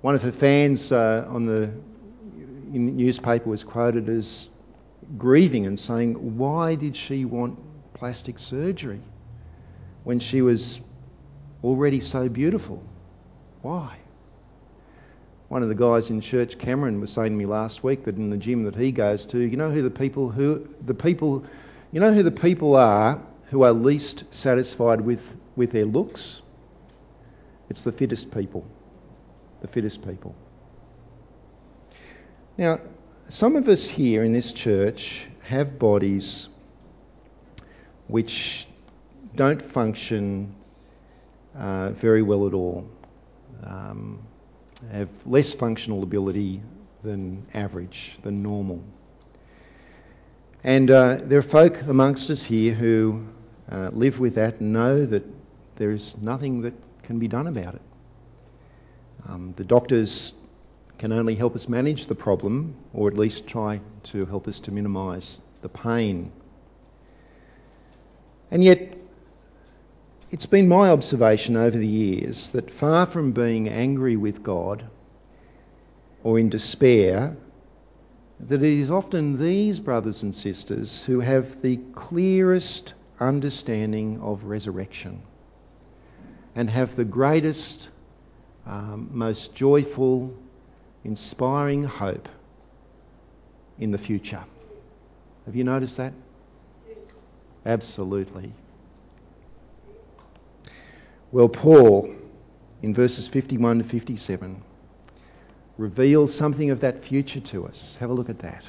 [0.00, 1.70] One of her fans uh, on the
[2.70, 4.48] newspaper was quoted as
[5.16, 7.58] grieving and saying, Why did she want
[7.94, 9.00] plastic surgery
[10.04, 10.80] when she was
[11.62, 12.82] already so beautiful?
[13.62, 13.98] Why?
[15.48, 18.30] one of the guys in church, Cameron, was saying to me last week that in
[18.30, 21.44] the gym that he goes to, you know who the people who the people,
[21.90, 26.42] you know who the people are who are least satisfied with with their looks.
[27.70, 28.66] It's the fittest people,
[29.62, 30.34] the fittest people.
[32.58, 32.80] Now,
[33.28, 36.48] some of us here in this church have bodies
[38.06, 38.66] which
[39.34, 40.54] don't function
[41.58, 42.88] uh, very well at all.
[43.64, 44.20] Um,
[44.92, 46.62] have less functional ability
[47.02, 48.82] than average, than normal.
[50.64, 53.26] And uh, there are folk amongst us here who
[53.70, 55.24] uh, live with that and know that
[55.76, 57.82] there is nothing that can be done about it.
[59.28, 60.34] Um, the doctors
[60.98, 64.72] can only help us manage the problem, or at least try to help us to
[64.72, 66.32] minimise the pain.
[68.50, 68.96] And yet,
[70.30, 74.84] it's been my observation over the years that far from being angry with God
[76.22, 77.36] or in despair,
[78.40, 85.22] that it is often these brothers and sisters who have the clearest understanding of resurrection
[86.54, 87.88] and have the greatest,
[88.66, 90.36] um, most joyful,
[91.04, 92.28] inspiring hope
[93.78, 94.44] in the future.
[95.46, 96.12] Have you noticed that?
[97.64, 98.52] Absolutely.
[101.30, 102.14] Well, Paul,
[102.80, 104.62] in verses 51 to 57,
[105.76, 107.98] reveals something of that future to us.
[108.00, 108.64] Have a look at that.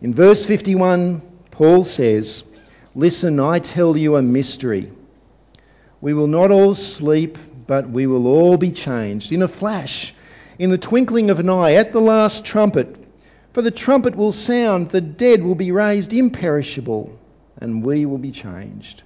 [0.00, 1.20] In verse 51,
[1.50, 2.44] Paul says,
[2.94, 4.92] Listen, I tell you a mystery.
[6.00, 10.14] We will not all sleep, but we will all be changed in a flash,
[10.60, 12.96] in the twinkling of an eye, at the last trumpet.
[13.54, 17.18] For the trumpet will sound, the dead will be raised imperishable,
[17.58, 19.02] and we will be changed.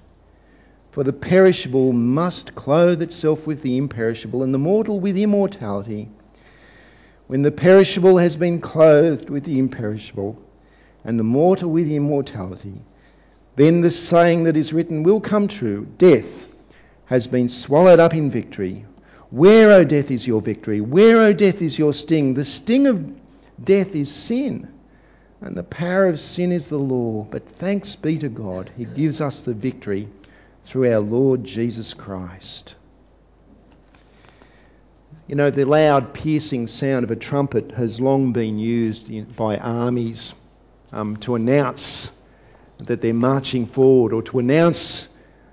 [0.91, 6.09] For the perishable must clothe itself with the imperishable, and the mortal with immortality.
[7.27, 10.37] When the perishable has been clothed with the imperishable,
[11.05, 12.81] and the mortal with immortality,
[13.55, 16.47] then the saying that is written will come true Death
[17.05, 18.85] has been swallowed up in victory.
[19.29, 20.81] Where, O death, is your victory?
[20.81, 22.33] Where, O death, is your sting?
[22.33, 23.13] The sting of
[23.63, 24.67] death is sin,
[25.39, 27.27] and the power of sin is the law.
[27.29, 30.07] But thanks be to God, He gives us the victory
[30.63, 32.75] through our Lord Jesus Christ.
[35.27, 40.33] You know, the loud, piercing sound of a trumpet has long been used by armies
[40.91, 42.11] um, to announce
[42.79, 45.07] that they're marching forward or to announce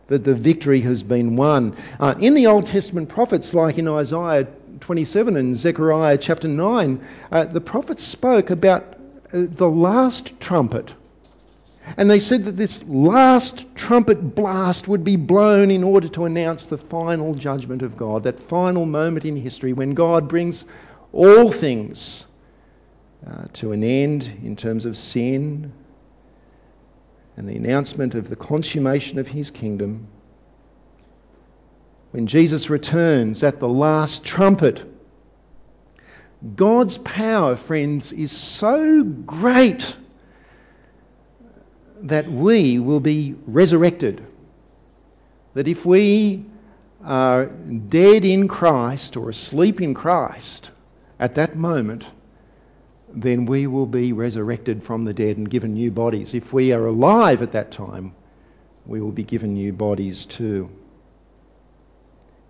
[0.07, 1.77] that the victory has been won.
[1.99, 4.47] Uh, in the Old Testament prophets, like in Isaiah
[4.81, 8.95] 27 and Zechariah chapter 9, uh, the prophets spoke about
[9.33, 10.95] uh, the last trumpet.
[11.96, 16.66] And they said that this last trumpet blast would be blown in order to announce
[16.66, 20.64] the final judgment of God, that final moment in history when God brings
[21.12, 22.27] all things
[23.27, 25.72] uh, to an end in terms of sin
[27.37, 30.09] and the announcement of the consummation of his kingdom.
[32.11, 34.85] When Jesus returns at the last trumpet,
[36.55, 39.96] God's power, friends, is so great
[42.02, 44.24] that we will be resurrected.
[45.54, 46.44] That if we
[47.04, 50.70] are dead in Christ or asleep in Christ
[51.18, 52.04] at that moment,
[53.09, 56.35] then we will be resurrected from the dead and given new bodies.
[56.35, 58.14] If we are alive at that time,
[58.85, 60.70] we will be given new bodies too.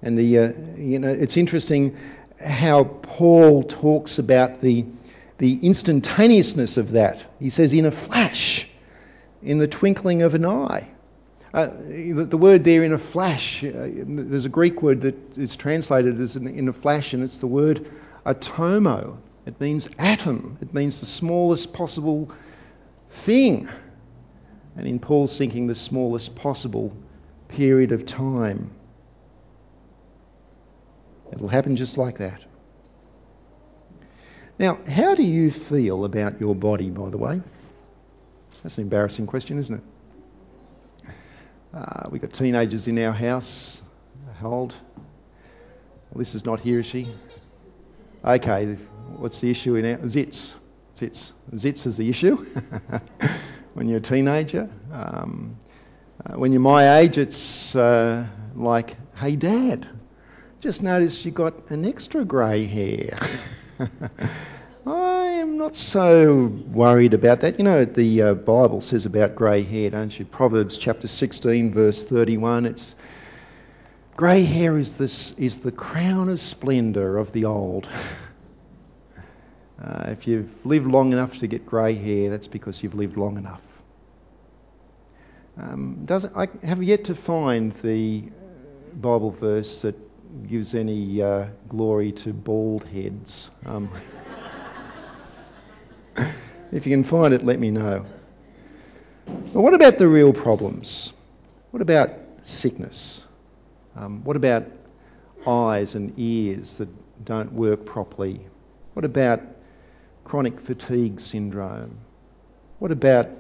[0.03, 1.97] And the, uh, you know, it's interesting
[2.45, 4.85] how Paul talks about the,
[5.39, 7.25] the instantaneousness of that.
[7.39, 8.69] He says, in a flash,
[9.47, 10.89] in the twinkling of an eye.
[11.55, 15.57] Uh, the, the, word there, in a flash, uh, there's a Greek word that is
[15.57, 17.89] translated as in, in a flash, and it's the word
[18.27, 19.17] atomo.
[19.47, 22.31] It means atom, it means the smallest possible
[23.09, 23.69] thing.
[24.77, 26.95] And in Paul's thinking, the smallest possible
[27.49, 28.73] period of time.
[31.33, 32.45] It'll happen just like that.
[34.59, 37.43] Now, how do you feel about your body, by the way?
[38.67, 41.09] That's an embarrassing question, isn't it?
[41.73, 43.81] Uh, we've got teenagers in our house.
[44.41, 44.75] How old?
[46.19, 47.07] Is not here, is she?
[48.25, 48.75] Okay,
[49.19, 50.55] what's the issue in our zits?
[50.97, 51.33] Zits.
[51.53, 52.45] Zits is the issue
[53.75, 54.69] when you're a teenager.
[54.93, 55.57] Um,
[56.25, 58.27] uh, when you're my age, it's uh,
[58.57, 59.87] like, hey, dad,
[60.59, 63.17] just notice you got an extra grey hair.
[65.67, 67.59] Not so worried about that.
[67.59, 70.25] You know, the uh, Bible says about grey hair, don't you?
[70.25, 72.67] Proverbs chapter 16, verse 31.
[72.67, 72.95] It's
[74.15, 77.89] grey hair is, this, is the crown of splendour of the old.
[79.83, 83.37] Uh, if you've lived long enough to get grey hair, that's because you've lived long
[83.37, 83.61] enough.
[85.59, 88.25] Um, does I have yet to find the
[88.95, 89.95] Bible verse that
[90.49, 93.51] gives any uh, glory to bald heads.
[93.65, 93.91] Um,
[96.73, 98.07] if you can find it, let me know.
[99.27, 101.13] But what about the real problems?
[101.71, 102.11] What about
[102.43, 103.23] sickness?
[103.97, 104.67] Um, what about
[105.47, 106.89] eyes and ears that
[107.25, 108.47] don't work properly?
[108.95, 109.41] What about
[110.25, 111.99] chronic fatigue syndrome?
[112.79, 113.31] What about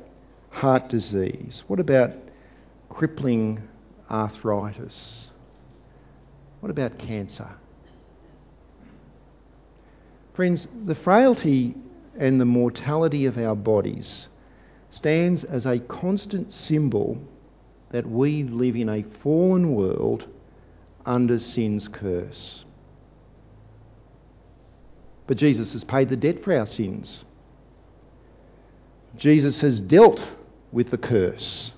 [0.50, 1.62] heart disease?
[1.66, 2.12] What about
[2.88, 3.62] crippling
[4.10, 5.28] arthritis?
[6.60, 7.48] What about cancer?
[10.34, 11.74] Friends, the frailty
[12.18, 14.28] and the mortality of our bodies
[14.90, 17.20] stands as a constant symbol
[17.90, 20.26] that we live in a fallen world
[21.04, 22.64] under sin's curse.
[25.26, 27.24] But Jesus has paid the debt for our sins.
[29.16, 30.26] Jesus has dealt
[30.72, 31.72] with the curse.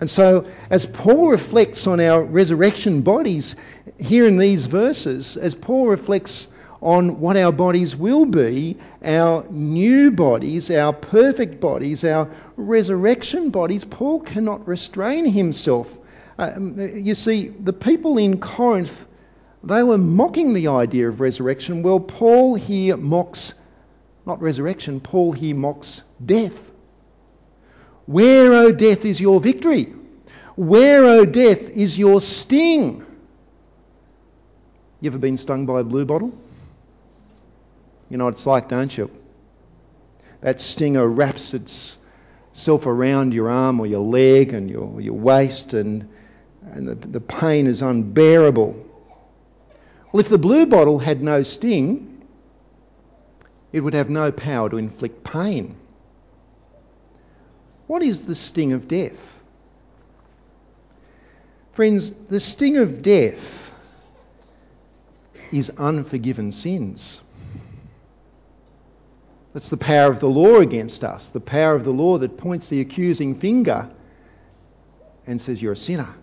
[0.00, 3.56] And so, as Paul reflects on our resurrection bodies
[3.98, 6.46] here in these verses, as Paul reflects
[6.80, 13.84] on what our bodies will be, our new bodies, our perfect bodies, our resurrection bodies,
[13.84, 15.96] Paul cannot restrain himself.
[16.38, 19.06] Uh, you see, the people in Corinth
[19.64, 21.82] they were mocking the idea of resurrection.
[21.82, 23.54] Well, Paul here mocks
[24.28, 26.70] not resurrection, Paul here mocks death.
[28.04, 29.94] Where, O death, is your victory?
[30.54, 33.04] Where, O death, is your sting?
[35.00, 36.32] You ever been stung by a blue bottle?
[38.10, 39.10] You know what it's like, don't you?
[40.40, 46.08] That stinger wraps itself around your arm or your leg and your, your waist, and
[46.72, 48.84] and the, the pain is unbearable.
[50.12, 52.22] Well, if the blue bottle had no sting,
[53.72, 55.76] it would have no power to inflict pain.
[57.86, 59.40] What is the sting of death?
[61.72, 63.72] Friends, the sting of death
[65.52, 67.22] is unforgiven sins.
[69.52, 72.68] That's the power of the law against us, the power of the law that points
[72.68, 73.90] the accusing finger
[75.26, 76.14] and says, You're a sinner.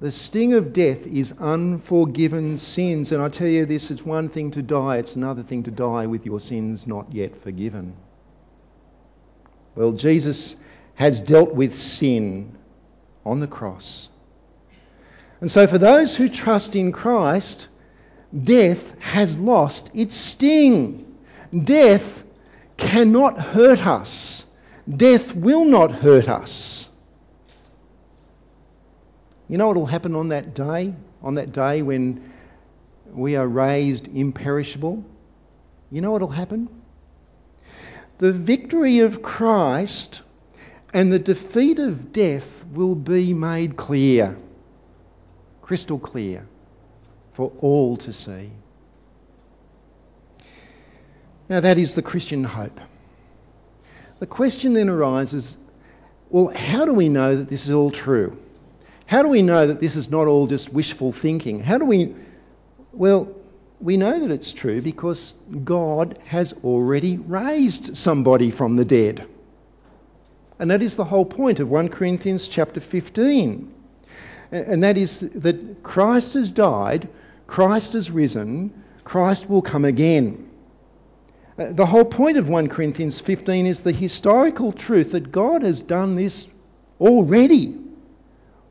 [0.00, 3.12] The sting of death is unforgiven sins.
[3.12, 6.06] And I tell you this it's one thing to die, it's another thing to die
[6.06, 7.94] with your sins not yet forgiven.
[9.74, 10.56] Well, Jesus
[10.94, 12.56] has dealt with sin
[13.24, 14.08] on the cross.
[15.40, 17.68] And so, for those who trust in Christ,
[18.42, 21.13] death has lost its sting.
[21.62, 22.24] Death
[22.76, 24.44] cannot hurt us.
[24.90, 26.88] Death will not hurt us.
[29.48, 30.94] You know what will happen on that day?
[31.22, 32.32] On that day when
[33.12, 35.04] we are raised imperishable?
[35.90, 36.68] You know what will happen?
[38.18, 40.22] The victory of Christ
[40.92, 44.36] and the defeat of death will be made clear,
[45.62, 46.46] crystal clear,
[47.32, 48.50] for all to see.
[51.48, 52.80] Now, that is the Christian hope.
[54.18, 55.56] The question then arises
[56.30, 58.36] well, how do we know that this is all true?
[59.06, 61.60] How do we know that this is not all just wishful thinking?
[61.60, 62.14] How do we.
[62.92, 63.28] Well,
[63.80, 65.34] we know that it's true because
[65.64, 69.28] God has already raised somebody from the dead.
[70.58, 73.72] And that is the whole point of 1 Corinthians chapter 15.
[74.50, 77.08] And that is that Christ has died,
[77.46, 78.72] Christ has risen,
[79.04, 80.48] Christ will come again.
[81.56, 85.82] Uh, the whole point of 1 Corinthians 15 is the historical truth that God has
[85.82, 86.48] done this
[87.00, 87.78] already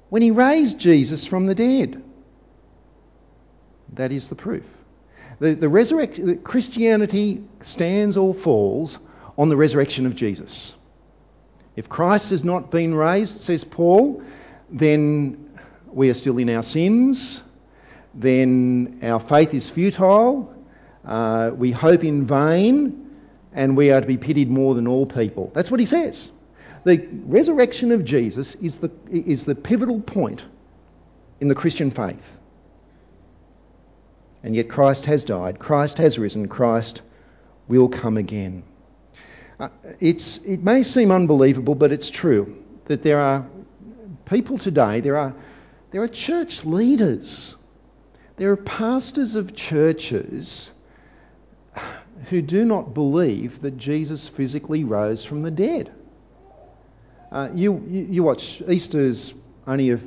[0.09, 2.03] when he raised Jesus from the dead.
[3.93, 4.65] That is the proof.
[5.39, 8.99] The, the resurrection, Christianity stands or falls
[9.37, 10.75] on the resurrection of Jesus.
[11.75, 14.21] If Christ has not been raised, says Paul,
[14.69, 15.57] then
[15.87, 17.41] we are still in our sins,
[18.13, 20.52] then our faith is futile,
[21.05, 23.09] uh, we hope in vain,
[23.53, 25.51] and we are to be pitied more than all people.
[25.53, 26.31] That's what he says.
[26.85, 30.45] The resurrection of Jesus is the, is the pivotal point
[31.39, 32.37] in the Christian faith.
[34.43, 37.01] And yet Christ has died, Christ has risen, Christ
[37.67, 38.63] will come again.
[39.59, 39.69] Uh,
[40.01, 43.47] it's, it may seem unbelievable, but it's true that there are
[44.25, 45.33] people today, there are,
[45.91, 47.55] there are church leaders,
[48.35, 50.71] there are pastors of churches
[52.29, 55.91] who do not believe that Jesus physically rose from the dead.
[57.31, 59.33] Uh, you, you, watch Easter's
[59.65, 59.97] only a,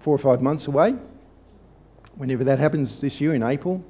[0.00, 0.94] four or five months away
[2.16, 3.82] whenever that happens this year in April.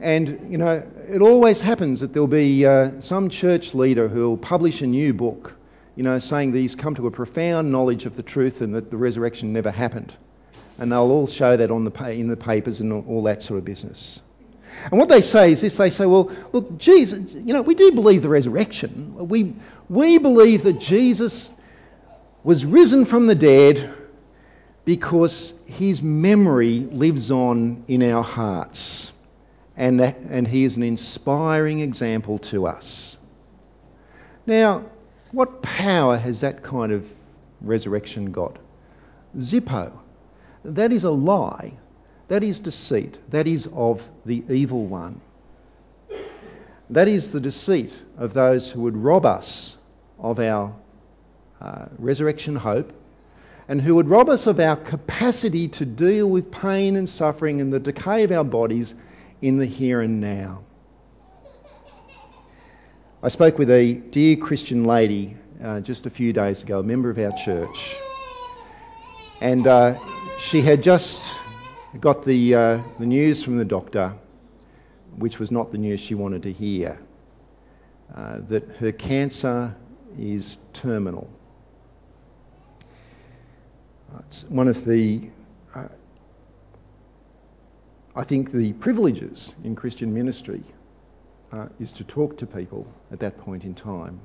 [0.00, 4.82] And, you know, it always happens that there'll be uh, some church leader who'll publish
[4.82, 5.56] a new book,
[5.96, 8.90] you know, saying that he's come to a profound knowledge of the truth and that
[8.90, 10.12] the resurrection never happened.
[10.78, 13.64] And they'll all show that on the in the papers and all that sort of
[13.64, 14.20] business.
[14.90, 17.92] And what they say is this they say, well, look, Jesus, you know, we do
[17.92, 19.28] believe the resurrection.
[19.28, 19.54] We,
[19.88, 21.50] we believe that Jesus
[22.42, 23.94] was risen from the dead
[24.84, 29.12] because his memory lives on in our hearts.
[29.76, 33.16] And, that, and he is an inspiring example to us.
[34.46, 34.86] Now,
[35.30, 37.12] what power has that kind of
[37.60, 38.56] resurrection got?
[39.36, 39.92] Zippo.
[40.64, 41.74] That is a lie.
[42.28, 43.18] That is deceit.
[43.30, 45.20] That is of the evil one.
[46.90, 49.76] That is the deceit of those who would rob us
[50.18, 50.74] of our
[51.60, 52.92] uh, resurrection hope
[53.68, 57.72] and who would rob us of our capacity to deal with pain and suffering and
[57.72, 58.94] the decay of our bodies
[59.42, 60.62] in the here and now.
[63.22, 67.10] I spoke with a dear Christian lady uh, just a few days ago, a member
[67.10, 67.96] of our church,
[69.40, 69.98] and uh,
[70.38, 71.30] she had just
[71.96, 74.14] got the, uh, the news from the doctor,
[75.16, 77.00] which was not the news she wanted to hear,
[78.14, 79.74] uh, that her cancer
[80.18, 81.30] is terminal.
[84.28, 85.30] It's one of the,
[85.74, 85.88] uh,
[88.14, 90.62] I think, the privileges in Christian ministry
[91.52, 94.20] uh, is to talk to people at that point in time.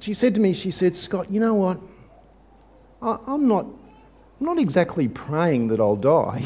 [0.00, 1.78] She said to me, she said, Scott, you know what?
[3.02, 3.66] I'm not,
[4.40, 6.42] I'm not exactly praying that I'll die.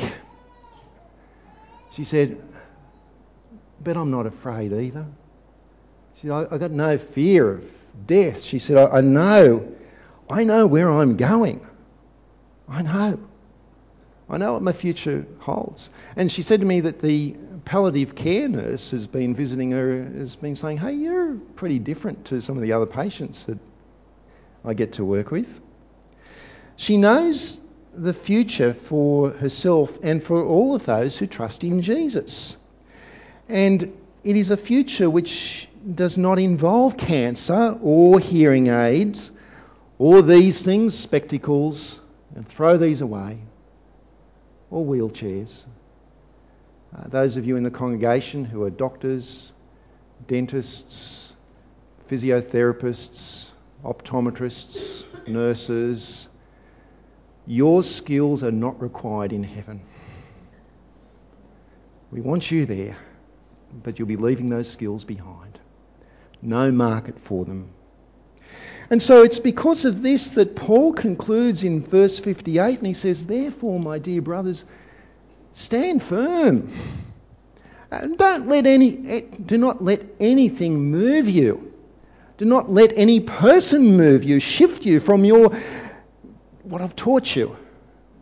[1.92, 2.42] She said,
[3.84, 5.07] but I'm not afraid either.
[6.16, 7.70] She said, I, I got no fear of
[8.07, 8.42] death.
[8.42, 9.74] She said, I, I know
[10.28, 11.66] I know where I'm going.
[12.68, 13.20] I know.
[14.28, 15.90] I know what my future holds.
[16.16, 20.34] And she said to me that the palliative care nurse has been visiting her, has
[20.36, 23.59] been saying, Hey, you're pretty different to some of the other patients that
[24.64, 25.61] I get to work with.
[26.76, 27.61] She knows
[27.97, 32.57] the future for herself and for all of those who trust in Jesus.
[33.49, 33.82] And
[34.24, 39.30] it is a future which does not involve cancer or hearing aids
[39.99, 42.01] or these things, spectacles,
[42.34, 43.38] and throw these away,
[44.70, 45.64] or wheelchairs.
[46.97, 49.53] Uh, those of you in the congregation who are doctors,
[50.26, 51.34] dentists,
[52.11, 53.47] physiotherapists,
[53.84, 56.28] optometrists, nurses,
[57.47, 59.80] your skills are not required in heaven.
[62.11, 62.97] We want you there,
[63.82, 65.59] but you'll be leaving those skills behind.
[66.42, 67.70] No market for them
[68.90, 73.26] and so it's because of this that Paul concludes in verse 58 and he says,
[73.26, 74.64] Therefore, my dear brothers,
[75.53, 76.70] stand firm.
[77.90, 81.72] Uh, don't let any, eh, do not let anything move you.
[82.36, 85.57] Do not let any person move you, shift you from your
[86.64, 87.56] what I've taught you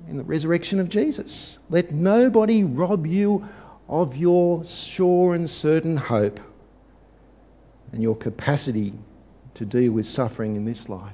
[0.09, 1.59] in the resurrection of Jesus.
[1.71, 3.49] Let nobody rob you
[3.89, 6.41] of your sure and certain hope
[7.93, 8.93] and your capacity
[9.55, 11.13] to deal with suffering in this life.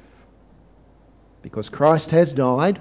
[1.43, 2.81] Because Christ has died,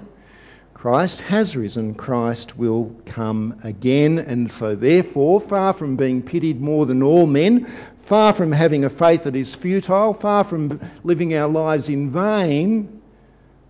[0.72, 6.86] Christ has risen, Christ will come again, and so therefore, far from being pitied more
[6.86, 7.66] than all men,
[8.04, 12.97] far from having a faith that is futile, far from living our lives in vain,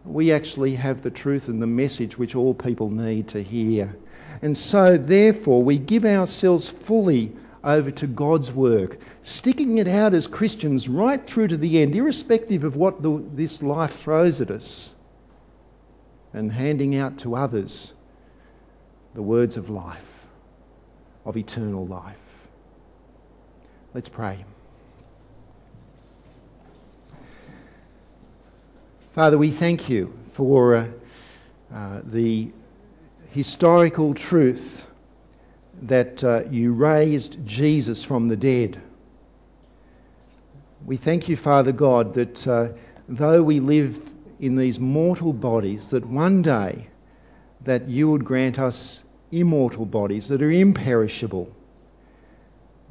[0.09, 3.97] we actually have the truth and the message which all people need to hear.
[4.43, 7.33] And so, therefore, we give ourselves fully
[7.65, 12.65] over to God's work, sticking it out as Christians right through to the end, irrespective
[12.65, 14.95] of what the, this life throws at us,
[16.33, 17.93] and handing out to others
[19.15, 20.27] the words of life,
[21.25, 22.17] of eternal life.
[23.95, 24.45] Let's pray.
[29.19, 30.89] Father, we thank you for uh,
[31.75, 32.53] uh, the
[33.33, 34.87] historical truth
[35.83, 38.81] that uh, you raised Jesus from the dead.
[40.87, 42.69] We thank you, Father God, that uh,
[43.09, 44.01] though we live
[44.39, 46.87] in these mortal bodies, that one day
[47.65, 49.03] that you would grant us
[49.33, 51.53] immortal bodies that are imperishable,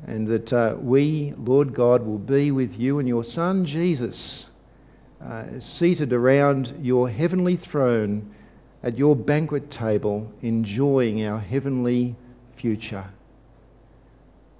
[0.05, 4.49] and that uh, we, Lord God, will be with you and your Son Jesus,
[5.23, 8.33] uh, seated around your heavenly throne
[8.83, 12.15] at your banquet table, enjoying our heavenly
[12.55, 13.05] future.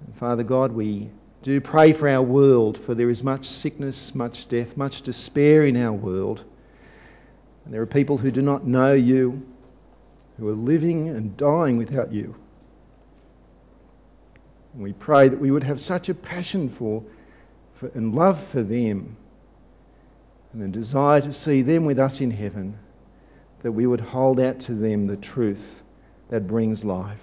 [0.04, 1.10] And Father God, we
[1.42, 5.76] do pray for our world, for there is much sickness, much death, much despair in
[5.76, 6.44] our world.
[7.64, 9.46] And there are people who do not know you,
[10.38, 12.34] who are living and dying without you.
[14.74, 17.04] And we pray that we would have such a passion for,
[17.74, 19.16] for and love for them
[20.58, 22.76] and a desire to see them with us in heaven
[23.62, 25.82] that we would hold out to them the truth
[26.30, 27.18] that brings life.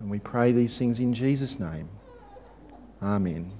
[0.00, 1.88] And we pray these things in Jesus' name.
[3.00, 3.55] Amen.